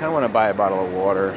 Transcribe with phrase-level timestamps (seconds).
[0.00, 1.32] I want to buy a bottle of water.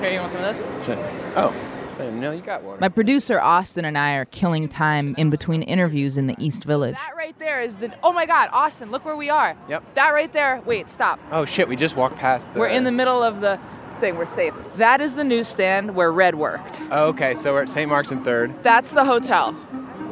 [0.00, 0.86] Here, you want some of this?
[0.86, 0.98] Should-
[1.36, 1.54] Oh,
[1.98, 2.78] I you got water.
[2.80, 6.94] My producer Austin and I are killing time in between interviews in the East Village.
[6.94, 7.92] That right there is the.
[8.02, 8.90] Oh my God, Austin!
[8.90, 9.56] Look where we are.
[9.68, 9.94] Yep.
[9.94, 10.60] That right there.
[10.66, 11.18] Wait, stop.
[11.32, 12.52] oh shit, we just walked past.
[12.52, 12.60] The...
[12.60, 13.58] We're in the middle of the
[14.00, 14.16] thing.
[14.18, 14.54] We're safe.
[14.76, 16.82] That is the newsstand where Red worked.
[16.90, 17.88] Oh, okay, so we're at St.
[17.88, 18.62] Mark's and Third.
[18.62, 19.52] That's the hotel.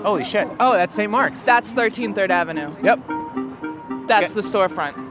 [0.03, 0.49] Holy shit!
[0.61, 1.11] Oh, that's St.
[1.11, 1.43] Mark's.
[1.43, 2.75] That's 13 Third Avenue.
[2.83, 3.01] Yep.
[4.07, 4.41] That's Okay.
[4.41, 5.04] the storefront.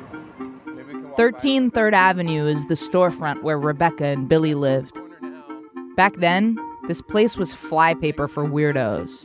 [1.16, 4.96] 13 Third Avenue is the storefront where Rebecca and Billy lived.
[4.96, 5.30] by the corner
[5.76, 5.96] now.
[5.96, 6.58] Back then,
[6.88, 9.24] this place was flypaper for weirdos.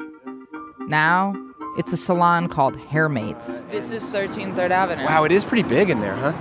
[0.86, 1.34] Now,
[1.78, 3.68] it's a salon called Hairmates.
[3.70, 5.04] This is 13 Third Avenue.
[5.04, 6.32] Wow, it is pretty big in there, huh?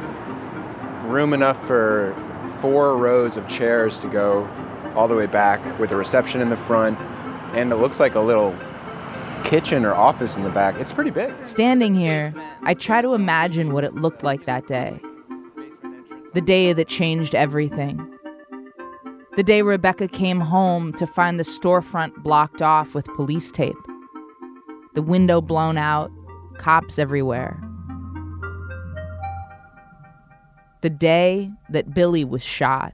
[1.07, 2.13] Room enough for
[2.59, 4.50] four rows of chairs to go
[4.96, 7.00] all the way back with a reception in the front,
[7.53, 8.53] and it looks like a little
[9.46, 10.75] kitchen or office in the back.
[10.75, 11.34] It's pretty big.
[11.46, 15.00] Standing here, I try to imagine what it looked like that day.
[16.38, 18.16] The day that changed everything.
[19.38, 23.74] The day Rebecca came home to find the storefront blocked off with police tape.
[24.94, 26.12] The window blown out,
[26.59, 27.59] cops everywhere.
[30.81, 32.94] The day that Billy was shot.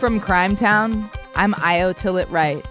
[0.00, 2.66] From Crime Town, I'm Io Tillett Wright,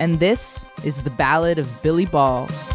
[0.00, 2.68] and this is the Ballad of Billy Balls.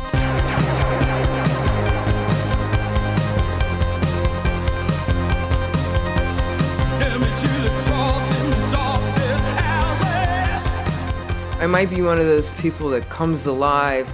[11.58, 14.08] I might be one of those people that comes alive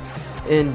[0.48, 0.74] in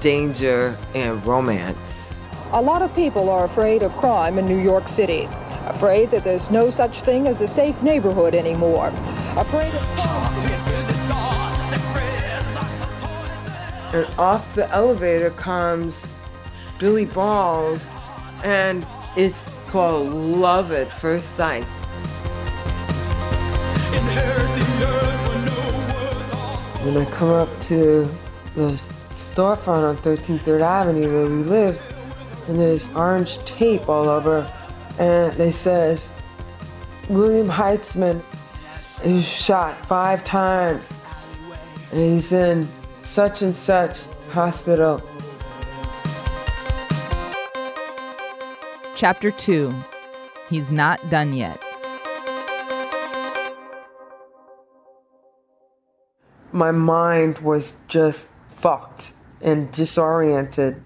[0.00, 2.18] danger and romance.
[2.52, 5.28] A lot of people are afraid of crime in New York City.
[5.66, 8.88] Afraid that there's no such thing as a safe neighborhood anymore.
[9.36, 10.13] Afraid of
[13.94, 16.12] And off the elevator comes
[16.80, 17.86] Billy Balls,
[18.42, 18.84] and
[19.16, 21.62] it's called Love at First Sight.
[26.82, 28.04] When I come up to
[28.56, 28.72] the
[29.14, 31.80] storefront on 13th Third Avenue where we lived,
[32.48, 34.50] and there's orange tape all over,
[34.98, 36.10] and they says,
[37.08, 38.20] William Heitzman
[39.04, 41.00] is shot five times,
[41.92, 42.66] and he's in
[43.14, 44.00] such and such
[44.32, 45.00] hospital.
[48.96, 49.72] Chapter 2
[50.50, 51.62] He's Not Done Yet.
[56.50, 60.82] my mind was just fucked and disoriented.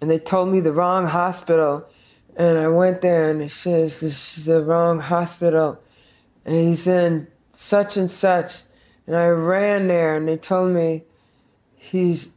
[0.00, 1.86] And they told me the wrong hospital.
[2.36, 5.78] And I went there and it says, This is the wrong hospital.
[6.46, 8.62] And he's in such and such.
[9.06, 11.04] And I ran there and they told me
[11.90, 12.30] he's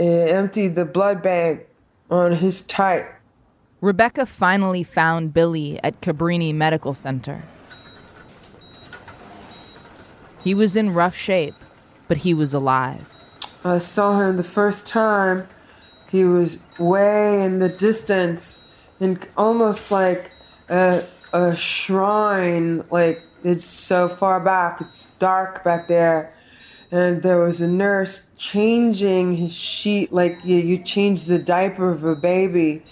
[0.00, 1.66] uh, emptied the blood bank
[2.10, 3.12] on his type.
[3.80, 7.42] Rebecca finally found Billy at Cabrini Medical Center.
[10.42, 11.54] He was in rough shape,
[12.08, 13.06] but he was alive.
[13.64, 15.48] I saw him the first time.
[16.10, 18.60] He was way in the distance
[19.00, 20.30] and almost like
[20.68, 21.02] a,
[21.32, 26.32] a shrine, like it's so far back, it's dark back there.
[26.94, 32.04] And there was a nurse changing his sheet, like you, you change the diaper of
[32.04, 32.84] a baby.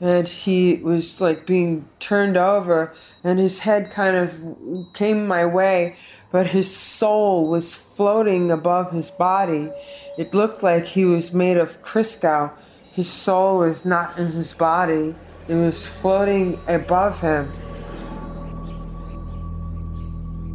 [0.00, 5.96] And he was like being turned over, and his head kind of came my way,
[6.32, 9.70] but his soul was floating above his body.
[10.16, 12.50] It looked like he was made of Crisco.
[12.92, 15.14] His soul was not in his body,
[15.48, 17.52] it was floating above him.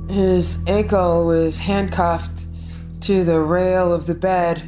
[0.09, 2.47] His ankle was handcuffed
[3.01, 4.61] to the rail of the bed,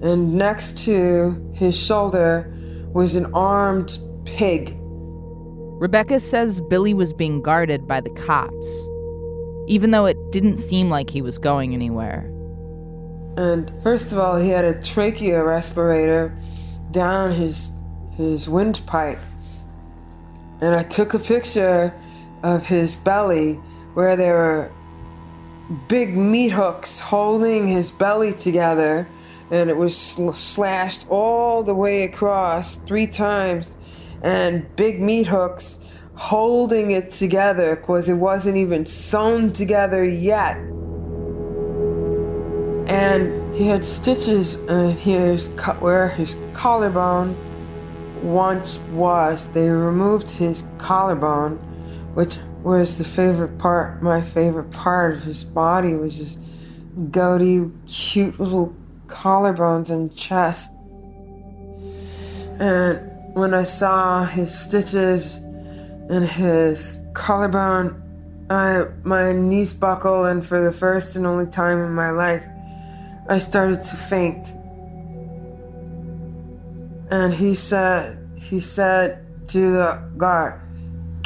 [0.00, 2.54] and next to his shoulder
[2.92, 4.76] was an armed pig.
[5.80, 8.68] Rebecca says Billy was being guarded by the cops,
[9.66, 12.32] even though it didn't seem like he was going anywhere.
[13.36, 16.36] And first of all, he had a trachea respirator
[16.90, 17.70] down his
[18.16, 19.20] his windpipe.
[20.60, 21.94] And I took a picture
[22.42, 23.54] of his belly
[23.94, 24.72] where there were
[25.88, 29.06] big meat hooks holding his belly together,
[29.50, 33.76] and it was sl- slashed all the way across three times,
[34.22, 35.78] and big meat hooks
[36.14, 40.56] holding it together because it wasn't even sewn together yet.
[42.88, 47.36] And he had stitches uh, his co- where his collarbone
[48.22, 49.46] once was.
[49.48, 51.56] They removed his collarbone,
[52.14, 56.38] which was the favorite part, my favorite part of his body was his
[57.10, 58.74] goatee, cute little
[59.06, 60.72] collarbones and chest.
[62.60, 68.02] And when I saw his stitches and his collarbone,
[68.50, 72.44] I, my knees buckled, and for the first and only time in my life,
[73.28, 74.48] I started to faint.
[77.10, 80.60] And he said, he said to the guard,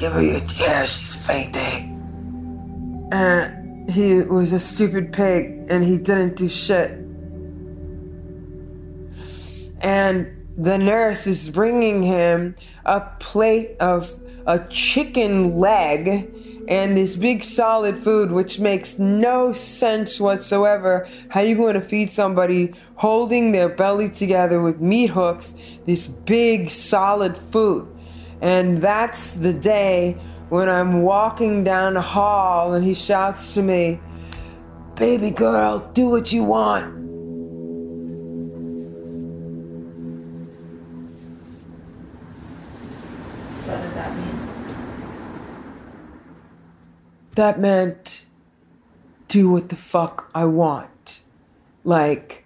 [0.02, 3.08] Give her your chair, she's fainting.
[3.12, 6.90] And he was a stupid pig and he didn't do shit.
[9.80, 10.26] And
[10.58, 14.12] the nurse is bringing him a plate of
[14.44, 16.34] a chicken leg
[16.66, 22.10] and this big solid food which makes no sense whatsoever how you going to feed
[22.10, 25.54] somebody holding their belly together with meat hooks
[25.84, 27.91] this big solid food
[28.42, 30.18] and that's the day
[30.48, 34.00] when I'm walking down the hall and he shouts to me,
[34.96, 36.92] Baby girl, do what you want.
[43.64, 44.40] What did that mean?
[47.36, 48.26] That meant
[49.28, 51.22] do what the fuck I want.
[51.84, 52.44] Like,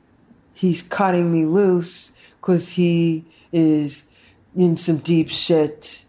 [0.52, 4.04] he's cutting me loose because he is
[4.56, 6.04] in some deep shit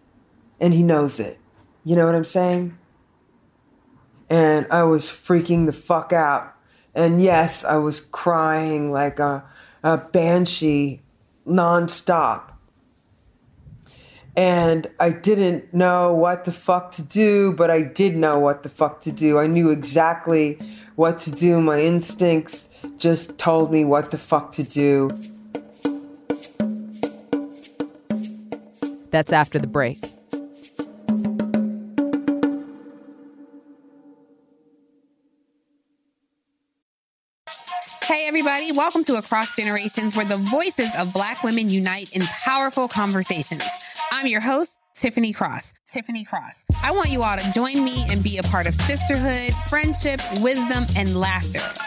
[0.60, 1.40] and he knows it.
[1.84, 2.78] You know what I'm saying?
[4.30, 6.54] And I was freaking the fuck out.
[6.94, 9.46] And yes, I was crying like a,
[9.84, 11.02] a banshee
[11.48, 12.54] nonstop.
[14.36, 18.70] And I didn't know what the fuck to do, but I did know what the
[18.70, 19.40] fuck to do.
[19.40, 20.60] I knew exactly
[20.96, 21.60] what to do.
[21.60, 25.10] My instincts just told me what the fuck to do.
[29.18, 29.98] That's after the break.
[38.04, 42.88] Hey, everybody, welcome to Across Generations, where the voices of Black women unite in powerful
[42.88, 43.64] conversations.
[44.12, 45.74] I'm your host, Tiffany Cross.
[45.92, 46.54] Tiffany Cross.
[46.84, 50.86] I want you all to join me and be a part of sisterhood, friendship, wisdom,
[50.96, 51.87] and laughter.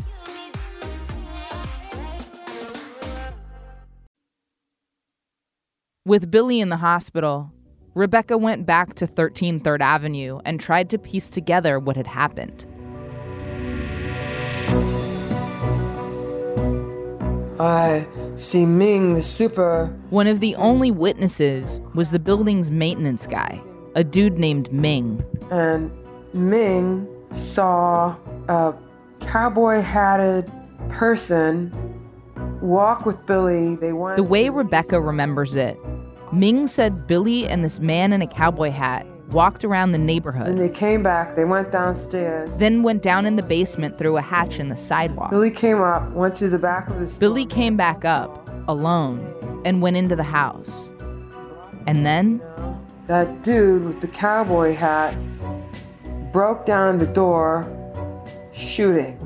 [6.03, 7.51] With Billy in the hospital,
[7.93, 12.65] Rebecca went back to 13 3rd Avenue and tried to piece together what had happened.
[17.59, 19.95] I see Ming, the super.
[20.09, 23.61] One of the only witnesses was the building's maintenance guy,
[23.93, 25.23] a dude named Ming.
[25.51, 25.91] And
[26.33, 28.15] Ming saw
[28.47, 28.73] a
[29.19, 30.51] cowboy hatted
[30.89, 32.00] person
[32.61, 33.75] walk with Billy.
[33.75, 34.17] They went.
[34.17, 35.77] The way Rebecca remembers it,
[36.31, 40.47] Ming said Billy and this man in a cowboy hat walked around the neighborhood.
[40.47, 42.55] And they came back, they went downstairs.
[42.57, 45.29] Then went down in the basement through a hatch in the sidewalk.
[45.29, 47.19] Billy came up, went to the back of the store.
[47.19, 50.89] Billy came back up, alone, and went into the house.
[51.87, 52.41] And then?
[53.07, 55.15] That dude with the cowboy hat
[56.31, 57.67] broke down the door,
[58.53, 59.17] shooting.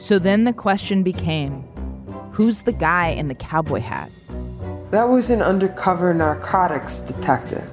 [0.00, 1.62] So then the question became
[2.32, 4.10] who's the guy in the cowboy hat?
[4.92, 7.68] That was an undercover narcotics detective.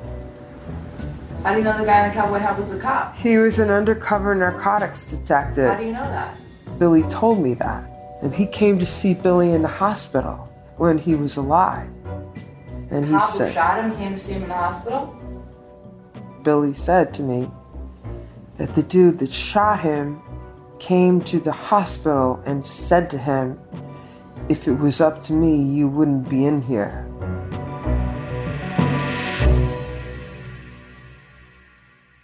[1.43, 3.15] How do you know the guy in the cowboy hat was a cop?
[3.15, 5.69] He was an undercover narcotics detective.
[5.69, 6.35] How do you know that?
[6.77, 7.89] Billy told me that.
[8.21, 11.89] And he came to see Billy in the hospital when he was alive.
[12.91, 15.17] And he cop said, who shot him came to see him in the hospital?
[16.43, 17.49] Billy said to me
[18.57, 20.21] that the dude that shot him
[20.79, 23.59] came to the hospital and said to him,
[24.49, 27.03] if it was up to me, you wouldn't be in here.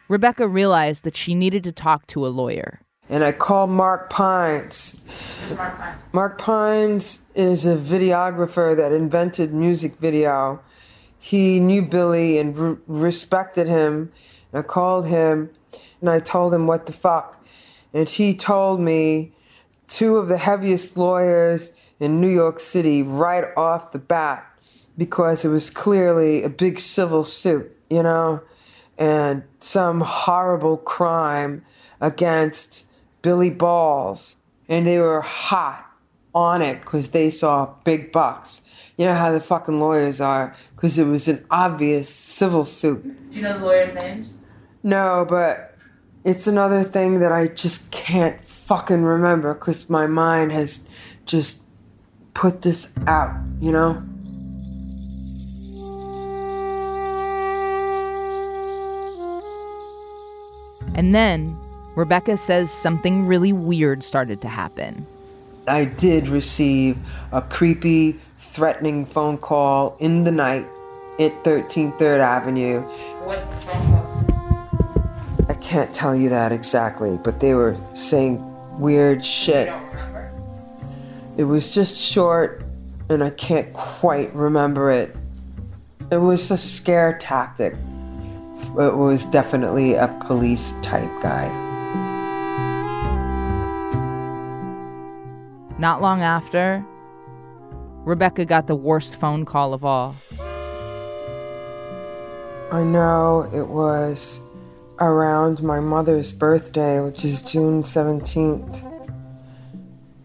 [0.07, 2.81] Rebecca realized that she needed to talk to a lawyer.
[3.09, 5.01] And I called Mark Pines.
[5.55, 6.03] Mark Pines?
[6.13, 10.61] Mark Pines is a videographer that invented music video.
[11.19, 14.11] He knew Billy and re- respected him.
[14.51, 15.49] And I called him
[15.99, 17.42] and I told him what the fuck.
[17.93, 19.33] And he told me
[19.87, 24.45] two of the heaviest lawyers in New York City right off the bat
[24.97, 28.41] because it was clearly a big civil suit, you know?
[28.97, 31.65] and some horrible crime
[31.99, 32.85] against
[33.21, 34.37] Billy Balls.
[34.69, 35.89] And they were hot
[36.33, 38.61] on it because they saw big bucks.
[38.97, 43.29] You know how the fucking lawyers are because it was an obvious civil suit.
[43.29, 44.33] Do you know the lawyers' names?
[44.83, 45.72] No, but
[46.23, 50.79] it's another thing that I just can't fucking remember because my mind has
[51.25, 51.61] just
[52.33, 54.01] put this out, you know?
[60.95, 61.57] And then
[61.95, 65.05] Rebecca says something really weird started to happen.
[65.67, 66.97] I did receive
[67.31, 70.67] a creepy, threatening phone call in the night
[71.19, 72.81] at 13th 3rd Avenue.
[73.23, 74.32] What phone calls?
[75.49, 78.41] I can't tell you that exactly, but they were saying
[78.79, 79.67] weird shit.
[79.67, 80.31] You don't remember?
[81.37, 82.63] It was just short,
[83.09, 85.15] and I can't quite remember it.
[86.11, 87.75] It was a scare tactic
[88.79, 91.47] it was definitely a police type guy.
[95.77, 96.83] Not long after,
[98.03, 100.15] Rebecca got the worst phone call of all.
[102.71, 104.39] I know it was
[104.99, 108.89] around my mother's birthday, which is June 17th.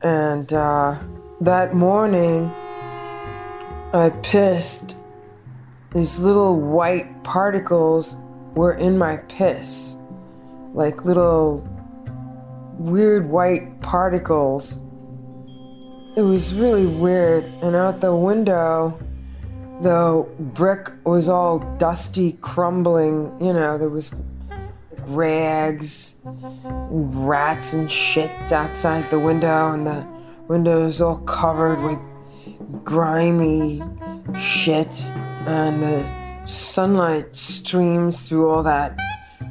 [0.03, 0.99] And uh,
[1.41, 2.51] that morning,
[3.93, 4.97] I pissed.
[5.95, 8.17] These little white particles
[8.55, 9.97] were in my piss,
[10.75, 11.67] like little
[12.79, 14.79] weird white particles.
[16.17, 17.45] It was really weird.
[17.63, 18.99] And out the window,
[19.81, 23.33] the brick was all dusty, crumbling.
[23.41, 24.13] You know, there was
[25.09, 30.07] rags and rats and shit outside the window, and the
[30.49, 32.00] window was all covered with
[32.85, 33.83] grimy
[34.38, 34.93] shit,
[35.47, 38.97] and the sunlight streams through all that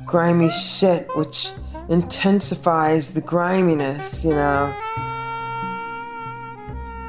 [0.05, 1.51] grimy shit, which
[1.89, 4.73] intensifies the griminess, you know.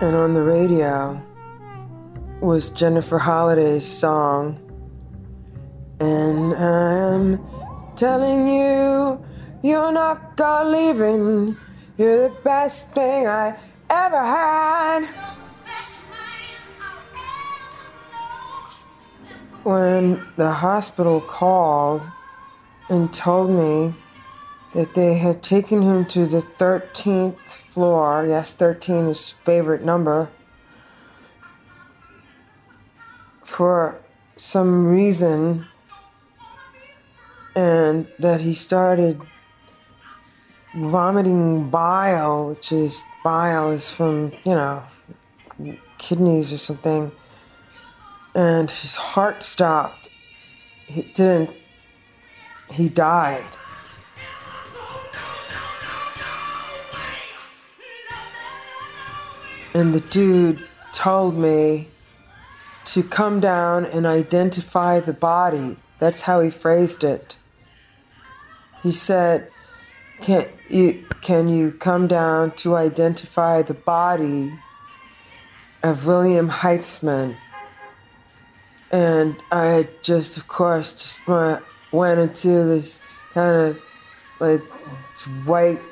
[0.00, 1.21] And on the radio
[2.40, 4.59] was Jennifer Holliday's song,
[5.99, 7.40] and I'm
[7.99, 9.19] telling you,
[9.61, 11.57] you're not gonna leaving.
[11.97, 13.57] You're the best thing I
[13.90, 15.09] ever had.
[19.64, 22.02] When the hospital called
[22.88, 23.97] and told me
[24.75, 30.31] that they had taken him to the 13th floor, yes, 13 is favorite number,
[33.43, 33.99] for
[34.37, 35.67] some reason
[37.59, 39.21] and that he started
[40.77, 44.85] vomiting bile, which is bile is from, you know,
[45.99, 47.11] kidneys or something.
[48.33, 50.09] And his heart stopped.
[50.87, 51.50] He didn't,
[52.71, 53.45] he died.
[59.75, 60.62] And the dude
[60.93, 61.88] told me
[62.85, 65.77] to come down and identify the body.
[65.99, 67.35] That's how he phrased it.
[68.88, 69.50] He said,
[70.23, 74.50] can you, can you come down to identify the body
[75.82, 77.36] of William Heitzman?
[78.91, 81.21] And I just, of course, just
[81.93, 83.02] went into this
[83.34, 83.82] kind of
[84.41, 84.63] like
[85.45, 85.82] white.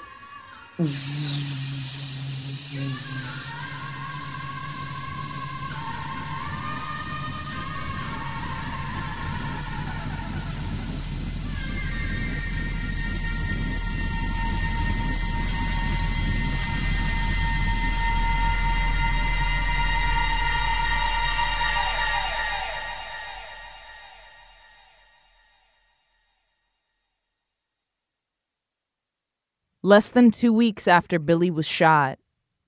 [29.86, 32.18] Less than two weeks after Billy was shot,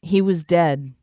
[0.03, 0.95] he was dead,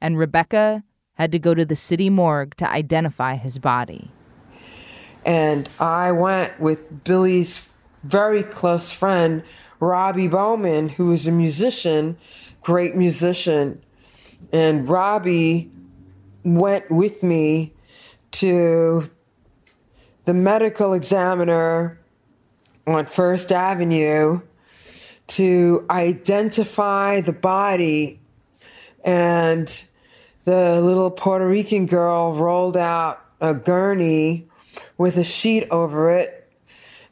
[0.00, 0.82] and Rebecca
[1.14, 4.10] had to go to the city morgue to identify his body.
[5.24, 7.70] And I went with Billy's
[8.02, 9.44] very close friend,
[9.78, 12.18] Robbie Bowman, who is a musician,
[12.62, 13.84] great musician.
[14.52, 15.70] And Robbie
[16.42, 17.72] went with me
[18.32, 19.08] to
[20.24, 22.00] the medical examiner
[22.84, 24.40] on First Avenue
[25.36, 28.20] to identify the body.
[29.04, 29.84] And
[30.44, 34.48] the little Puerto Rican girl rolled out a gurney
[34.98, 36.50] with a sheet over it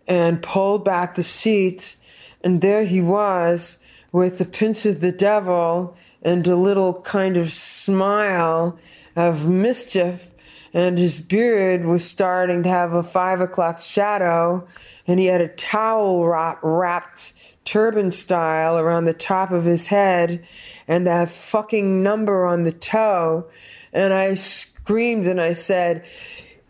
[0.07, 1.97] and pulled back the sheet.
[2.43, 3.79] And there he was
[4.13, 8.79] with the pinch of the devil and a little kind of smile
[9.17, 10.31] of mischief.
[10.73, 14.67] And his beard was starting to have a five o'clock shadow.
[15.07, 16.27] And he had a towel
[16.63, 17.33] wrapped
[17.65, 20.45] turban style around the top of his head
[20.89, 23.47] and that fucking number on the toe.
[23.93, 26.07] And I screamed and I said,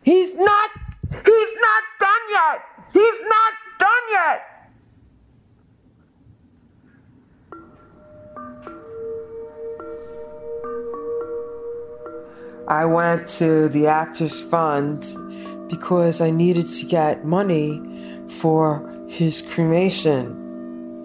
[0.02, 0.70] He's not,
[1.10, 2.62] he's not done yet!
[2.92, 4.46] He's not done yet!
[12.66, 15.06] I went to the Actors Fund
[15.68, 17.82] because I needed to get money
[18.28, 20.49] for his cremation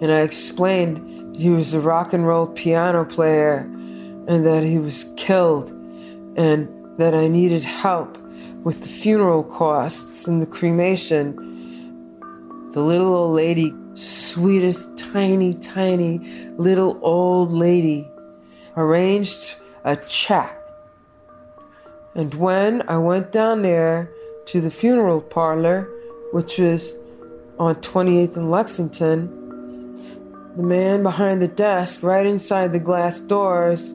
[0.02, 3.60] and I explained that he was a rock and roll piano player
[4.28, 5.70] and that he was killed
[6.36, 8.18] and that I needed help
[8.64, 11.36] with the funeral costs and the cremation.
[12.72, 16.20] The little old lady, sweetest, tiny, tiny
[16.58, 18.10] little old lady,
[18.76, 20.58] arranged a check.
[22.16, 24.10] And when I went down there
[24.48, 25.90] to the funeral parlor,
[26.32, 26.96] which was
[27.60, 29.45] on 28th and Lexington,
[30.56, 33.94] the man behind the desk, right inside the glass doors,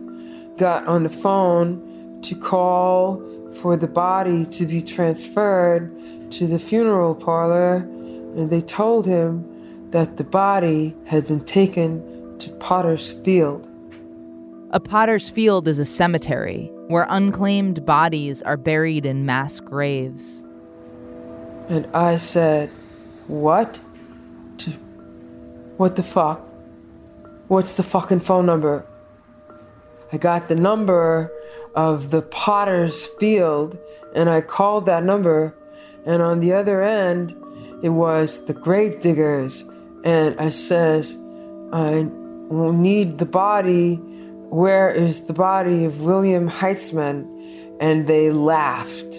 [0.57, 3.23] got on the phone to call
[3.61, 5.91] for the body to be transferred
[6.31, 7.87] to the funeral parlor
[8.37, 13.69] and they told him that the body had been taken to Potter's Field.
[14.71, 20.45] A Potter's Field is a cemetery where unclaimed bodies are buried in mass graves.
[21.69, 22.71] And I said,
[23.27, 23.81] What?
[24.59, 24.71] To,
[25.77, 26.50] what the fuck?
[27.51, 28.87] What's the fucking phone number?
[30.13, 31.33] I got the number
[31.75, 33.77] of the Potter's Field
[34.15, 35.57] and I called that number,
[36.07, 37.33] and on the other end,
[37.83, 39.65] it was the grave diggers.
[40.05, 41.17] And I says,
[41.73, 43.97] I need the body.
[43.97, 47.77] Where is the body of William Heitzman?
[47.81, 49.13] And they laughed.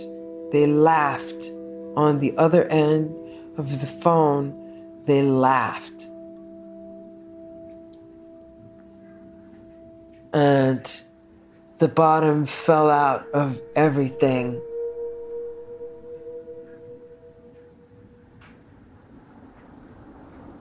[0.54, 1.52] They laughed
[1.98, 3.14] on the other end
[3.58, 5.04] of the phone.
[5.04, 6.11] They laughed.
[10.34, 11.04] And
[11.80, 14.62] the bottom fell out of everything.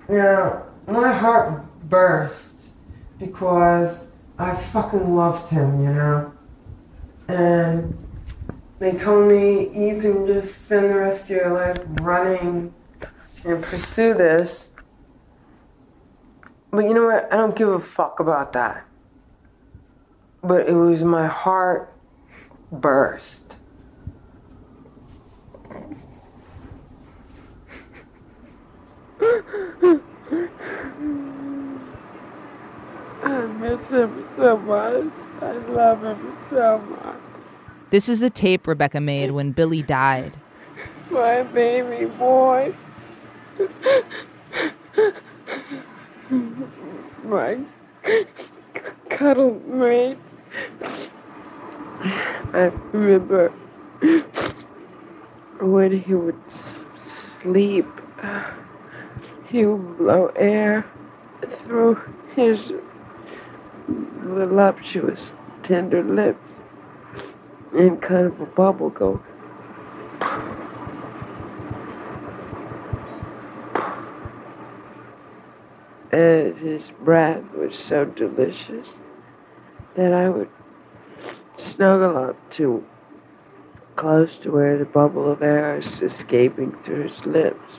[0.08, 2.54] Yeah, my heart burst
[3.18, 6.32] because I fucking loved him, you know?
[7.28, 7.96] And
[8.80, 12.74] they told me you can just spend the rest of your life running
[13.44, 14.70] and pursue this.
[16.70, 17.32] But you know what?
[17.32, 18.86] I don't give a fuck about that.
[20.42, 21.92] But it was my heart
[22.72, 23.56] burst.
[33.22, 35.12] I miss him so much.
[35.42, 37.16] I love him so much.
[37.90, 40.38] This is a tape Rebecca made when Billy died.
[41.10, 42.72] My baby boy.
[47.24, 47.58] My
[49.10, 50.16] cuddle mate.
[52.52, 53.50] I remember
[55.60, 57.86] when he would sleep,
[59.46, 60.84] he would blow air
[61.48, 62.00] through
[62.34, 62.72] his
[63.88, 65.32] voluptuous,
[65.62, 66.58] tender lips
[67.72, 69.20] and kind of a bubble go.
[76.12, 78.92] And his breath was so delicious
[80.00, 80.48] that I would
[81.58, 82.82] snuggle up to
[83.96, 87.70] close to where the bubble of air is escaping through his lips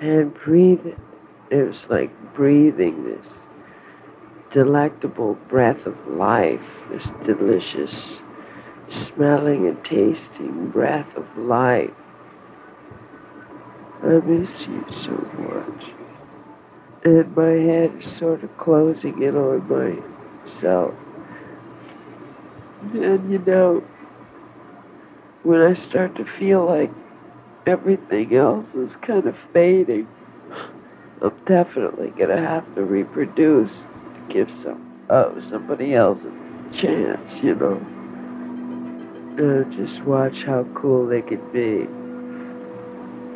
[0.00, 0.98] and breathe it.
[1.48, 3.26] It was like breathing this
[4.50, 6.60] delectable breath of life,
[6.90, 8.20] this delicious
[8.88, 11.90] smelling and tasting breath of life.
[14.02, 15.92] I miss you so much.
[17.02, 19.66] And my head is sort of closing in on
[20.44, 20.94] myself.
[22.94, 23.82] And you know,
[25.42, 26.92] when I start to feel like
[27.66, 30.06] everything else is kind of fading,
[31.20, 34.80] I'm definitely gonna have to reproduce to give some
[35.10, 36.32] oh somebody else a
[36.72, 37.84] chance, you know.
[39.36, 41.88] Uh, just watch how cool they could be.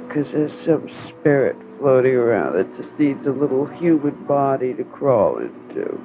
[0.07, 5.39] Because there's some spirit floating around that just needs a little human body to crawl
[5.39, 6.01] into.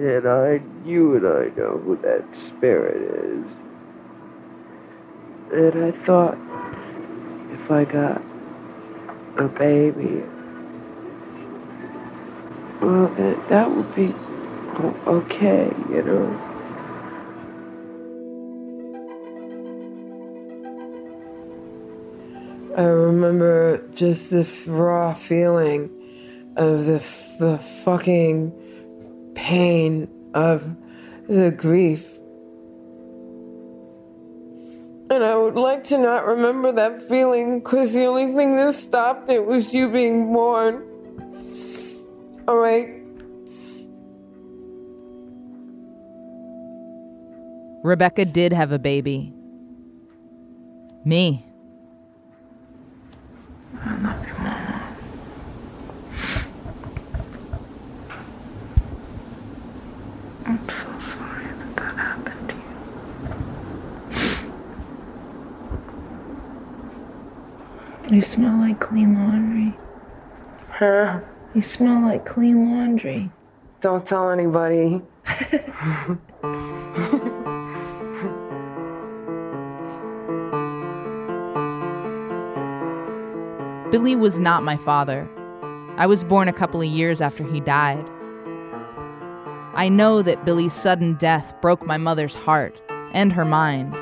[0.00, 3.46] And I, you and I know who that spirit is.
[5.52, 6.38] And I thought,
[7.52, 8.22] if I got
[9.36, 10.22] a baby,
[12.80, 14.14] well, that, that would be
[15.06, 16.46] okay, you know.
[22.74, 25.90] I remember just the raw feeling
[26.56, 27.04] of the,
[27.38, 28.69] the fucking
[29.50, 30.62] pain of
[31.26, 32.06] the grief.
[35.10, 39.28] And I would like to not remember that feeling because the only thing that stopped
[39.28, 40.84] it was you being born.
[42.46, 42.90] Alright?
[47.82, 49.34] Rebecca did have a baby.
[51.04, 51.44] Me.
[53.82, 54.76] I love you, Mama.
[60.46, 62.56] I'm so sorry that that happened to
[68.10, 68.16] you.
[68.16, 69.74] You smell like clean laundry.
[70.70, 71.20] Huh?
[71.54, 73.30] You smell like clean laundry.
[73.80, 75.02] Don't tell anybody.
[83.90, 85.28] Billy was not my father.
[85.96, 88.08] I was born a couple of years after he died.
[89.74, 92.80] I know that Billy's sudden death broke my mother's heart
[93.12, 93.94] and her mind.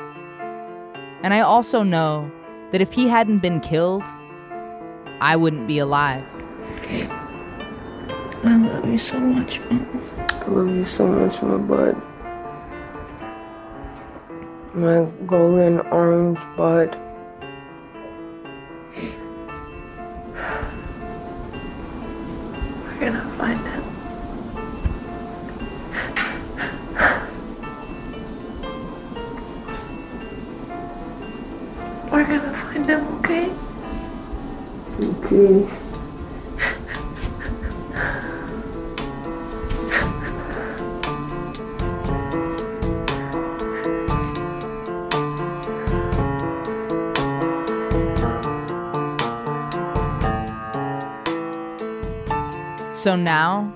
[1.23, 2.31] And I also know
[2.71, 4.03] that if he hadn't been killed,
[5.21, 6.23] I wouldn't be alive.
[8.43, 10.01] I love you so much, Mom.
[10.29, 12.01] I love you so much, my bud.
[14.73, 16.97] My golden orange bud.
[52.99, 53.73] So now,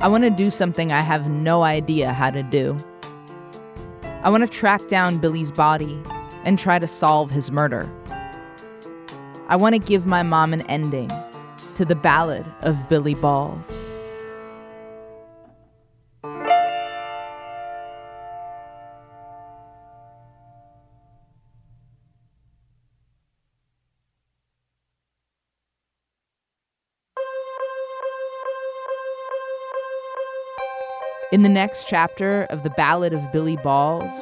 [0.00, 2.74] I want to do something I have no idea how to do.
[4.22, 6.00] I want to track down Billy's body
[6.44, 7.86] and try to solve his murder.
[9.48, 11.10] I want to give my mom an ending
[11.74, 13.76] to the ballad of Billy Balls.
[31.32, 34.12] In the next chapter of the Ballad of Billy Balls.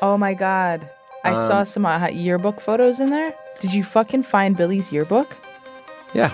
[0.00, 0.88] Oh my god.
[1.24, 3.34] I Um, saw some uh, yearbook photos in there.
[3.60, 5.36] Did you fucking find Billy's yearbook?
[6.14, 6.32] Yeah.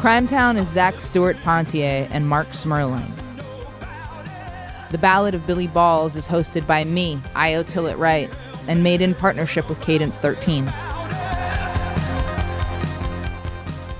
[0.00, 3.06] Crimetown is Zac Stuart-Pontier and Mark Smerling.
[4.90, 8.30] The Ballad of Billy Balls is hosted by me, Io Tillett Wright,
[8.66, 10.64] and made in partnership with Cadence 13.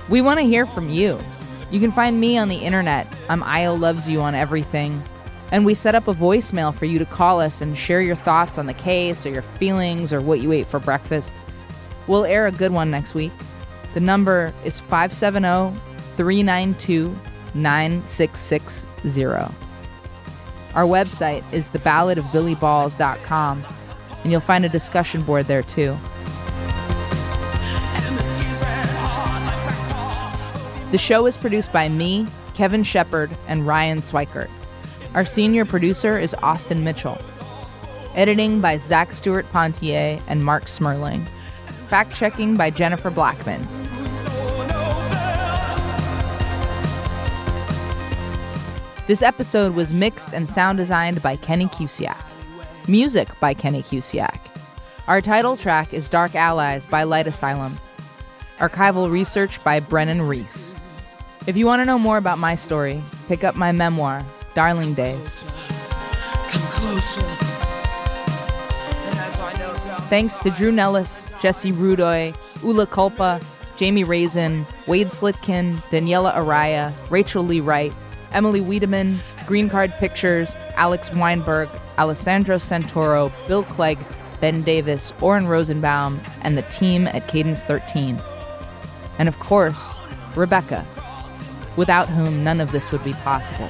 [0.09, 1.19] We want to hear from you.
[1.69, 3.05] You can find me on the internet.
[3.29, 5.03] I'm Io Loves You on everything.
[5.51, 8.57] And we set up a voicemail for you to call us and share your thoughts
[8.57, 11.31] on the case or your feelings or what you ate for breakfast.
[12.07, 13.31] We'll air a good one next week.
[13.93, 15.90] The number is 570
[16.21, 17.17] 392
[17.55, 18.85] 9660.
[20.75, 23.65] Our website is theballadofbillyballs.com,
[24.21, 25.97] and you'll find a discussion board there too.
[30.91, 34.51] The show is produced by me, Kevin Shepard, and Ryan Swikert.
[35.15, 37.17] Our senior producer is Austin Mitchell.
[38.13, 41.25] Editing by Zac Stuart-Pontier and Mark Smerling.
[41.89, 43.80] Fact checking by Jennifer Blackman.
[49.07, 52.23] This episode was mixed and sound designed by Kenny Cusiak.
[52.87, 54.39] Music by Kenny Cusiak.
[55.07, 57.77] Our title track is Dark Allies by Light Asylum.
[58.59, 60.75] Archival research by Brennan Reese.
[61.47, 65.43] If you want to know more about my story, pick up my memoir, Darling Days.
[70.09, 73.41] Thanks to Drew Nellis, Jesse Rudoy, Ula Culpa,
[73.77, 77.91] Jamie Raisin, Wade Slitkin, Daniela Araya, Rachel Lee Wright,
[78.33, 83.99] Emily Wiedemann, Green Card Pictures, Alex Weinberg, Alessandro Santoro, Bill Clegg,
[84.39, 88.19] Ben Davis, Oren Rosenbaum, and the team at Cadence 13.
[89.19, 89.97] And of course,
[90.35, 90.85] Rebecca,
[91.75, 93.69] without whom none of this would be possible.